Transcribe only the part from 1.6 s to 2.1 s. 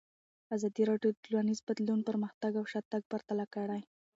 بدلون